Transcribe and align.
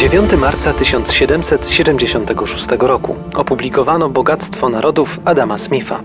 9 0.00 0.32
marca 0.36 0.72
1776 0.72 2.66
roku 2.78 3.16
opublikowano 3.34 4.10
Bogactwo 4.10 4.68
Narodów 4.68 5.20
Adama 5.24 5.58
Smitha. 5.58 6.00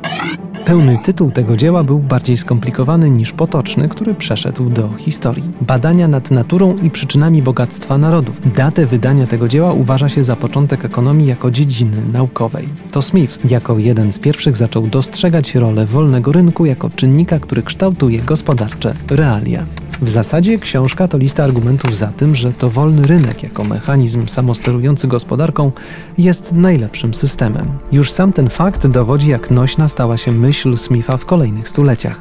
Pełny 0.66 0.98
tytuł 1.04 1.32
tego 1.32 1.56
dzieła 1.56 1.84
był 1.84 2.00
bardziej 2.00 2.38
skomplikowany 2.38 3.10
niż 3.10 3.32
potoczny, 3.32 3.90
który 3.90 4.16
przeszedł 4.16 4.70
do 4.70 4.90
historii. 4.98 5.44
Badania 5.62 6.08
nad 6.08 6.32
naturą 6.32 6.78
i 6.78 6.90
przyczynami 6.90 7.42
bogactwa 7.42 7.98
narodów. 7.98 8.54
Datę 8.56 8.86
wydania 8.86 9.28
tego 9.28 9.48
dzieła 9.48 9.74
uważa 9.74 10.10
się 10.10 10.24
za 10.24 10.36
początek 10.36 10.86
ekonomii 10.86 11.28
jako 11.28 11.52
dziedziny 11.52 11.98
naukowej. 12.14 12.70
To 12.92 13.02
Smith 13.02 13.52
jako 13.52 13.80
jeden 13.80 14.12
z 14.12 14.20
pierwszych 14.20 14.56
zaczął 14.56 14.88
dostrzegać 14.88 15.56
rolę 15.56 15.86
wolnego 15.86 16.32
rynku 16.32 16.66
jako 16.66 16.90
czynnika, 16.90 17.40
który 17.40 17.64
kształtuje 17.64 18.20
gospodarcze 18.20 18.94
realia. 19.10 19.66
W 20.02 20.10
zasadzie 20.10 20.58
książka 20.58 21.08
to 21.08 21.18
lista 21.18 21.44
argumentów 21.44 21.98
za 21.98 22.08
tym, 22.08 22.36
że 22.36 22.54
to 22.54 22.70
wolny 22.70 23.08
rynek 23.08 23.44
jako 23.44 23.64
mechanizm 23.64 24.28
samosterujący 24.28 25.08
gospodarką 25.08 25.72
jest 26.18 26.52
najlepszym 26.52 27.14
systemem. 27.14 27.68
Już 27.92 28.12
sam 28.12 28.34
ten 28.34 28.50
fakt 28.50 28.88
dowodzi, 28.88 29.30
jak 29.30 29.52
nośna 29.52 29.90
stała 29.90 30.18
się 30.18 30.32
myśl 30.32 30.78
Smitha 30.78 31.18
w 31.18 31.26
kolejnych 31.26 31.70
stuleciach. 31.70 32.20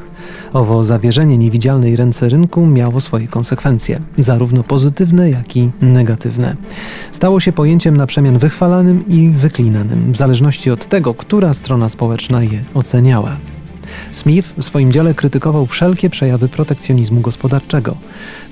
Owo 0.53 0.85
zawierzenie 0.85 1.39
niewidzialnej 1.39 1.97
ręce 1.97 2.29
rynku 2.29 2.67
miało 2.67 3.01
swoje 3.01 3.29
konsekwencje, 3.29 4.01
zarówno 4.19 4.63
pozytywne, 4.63 5.31
jak 5.31 5.57
i 5.57 5.71
negatywne. 5.81 6.57
Stało 7.13 7.41
się 7.41 7.53
pojęciem 7.53 7.97
na 7.97 8.07
przemian 8.07 8.39
wychwalanym 8.39 9.05
i 9.09 9.31
wyklinanym, 9.31 10.13
w 10.13 10.17
zależności 10.17 10.71
od 10.71 10.87
tego, 10.87 11.15
która 11.15 11.55
strona 11.55 11.89
społeczna 11.89 12.43
je 12.43 12.65
oceniała. 12.75 13.37
Smith 14.13 14.55
w 14.59 14.65
swoim 14.65 14.93
dziele 14.93 15.15
krytykował 15.15 15.67
wszelkie 15.67 16.11
przejawy 16.11 16.49
protekcjonizmu 16.49 17.21
gospodarczego. 17.21 17.97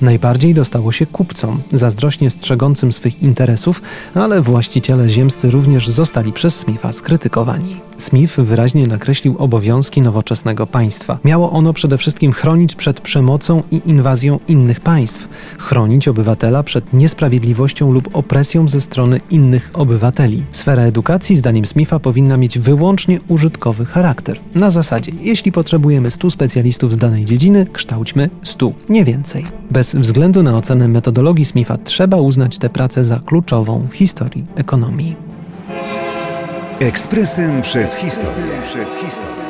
Najbardziej 0.00 0.54
dostało 0.54 0.92
się 0.92 1.06
kupcom, 1.06 1.62
zazdrośnie 1.72 2.30
strzegącym 2.30 2.92
swych 2.92 3.22
interesów, 3.22 3.82
ale 4.14 4.42
właściciele 4.42 5.08
ziemscy 5.08 5.50
również 5.50 5.88
zostali 5.88 6.32
przez 6.32 6.58
Smitha 6.58 6.92
skrytykowani. 6.92 7.80
Smith 7.98 8.34
wyraźnie 8.36 8.86
nakreślił 8.86 9.36
obowiązki 9.38 10.02
nowoczesnego 10.02 10.66
państwa. 10.66 11.18
Miało 11.24 11.52
ono 11.52 11.72
przede 11.72 11.98
wszystkim 11.98 12.32
chronić 12.32 12.74
przed 12.74 13.00
przemocą 13.00 13.62
i 13.70 13.80
inwazją 13.86 14.38
innych 14.48 14.80
państw, 14.80 15.28
chronić 15.58 16.08
obywatela 16.08 16.62
przed 16.62 16.92
niesprawiedliwością 16.92 17.92
lub 17.92 18.08
opresją 18.16 18.68
ze 18.68 18.80
strony 18.80 19.20
innych 19.30 19.70
obywateli. 19.74 20.42
Sfera 20.50 20.82
edukacji, 20.82 21.36
zdaniem 21.36 21.66
Smitha, 21.66 21.98
powinna 21.98 22.36
mieć 22.36 22.58
wyłącznie 22.58 23.18
użytkowy 23.28 23.84
charakter. 23.84 24.38
Na 24.54 24.70
zasadzie, 24.70 25.12
jeśli 25.32 25.52
potrzebujemy 25.52 26.10
100 26.10 26.30
specjalistów 26.30 26.92
z 26.92 26.96
danej 26.96 27.24
dziedziny, 27.24 27.66
kształćmy 27.72 28.30
100, 28.42 28.72
nie 28.88 29.04
więcej. 29.04 29.44
Bez 29.70 29.94
względu 29.94 30.42
na 30.42 30.56
ocenę 30.56 30.88
metodologii 30.88 31.44
Smitha 31.44 31.78
trzeba 31.78 32.16
uznać 32.16 32.58
tę 32.58 32.68
pracę 32.68 33.04
za 33.04 33.20
kluczową 33.20 33.86
w 33.90 33.94
historii 33.94 34.44
ekonomii. 34.54 35.16
Ekspresem 36.80 37.62
przez 37.62 37.94
historię. 37.94 38.52
Przez 38.64 38.94
historię. 38.94 39.42